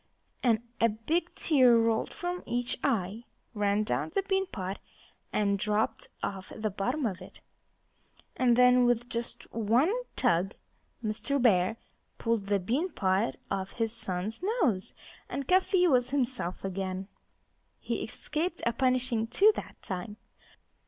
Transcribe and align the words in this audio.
And 0.41 0.63
a 0.79 0.89
big 0.89 1.35
tear 1.35 1.77
rolled 1.77 2.11
from 2.11 2.41
each 2.47 2.75
eye, 2.83 3.25
ran 3.53 3.83
down 3.83 4.09
the 4.15 4.23
bean 4.23 4.47
pot, 4.47 4.79
and 5.31 5.59
dropped 5.59 6.07
off 6.23 6.51
the 6.55 6.71
bottom 6.71 7.05
of 7.05 7.21
it. 7.21 7.39
And 8.35 8.55
then, 8.55 8.85
with 8.85 9.09
just 9.09 9.43
one 9.53 9.93
tug 10.15 10.55
Mr. 11.05 11.39
Bear 11.39 11.77
pulled 12.17 12.47
the 12.47 12.57
bean 12.59 12.89
pot 12.89 13.35
off 13.51 13.73
his 13.73 13.93
son's 13.93 14.41
nose; 14.41 14.95
and 15.29 15.47
Cuffy 15.47 15.87
was 15.87 16.09
himself 16.09 16.65
again. 16.65 17.07
He 17.79 18.01
escaped 18.01 18.59
a 18.65 18.73
punishing, 18.73 19.27
too, 19.27 19.51
that 19.55 19.83
time. 19.83 20.17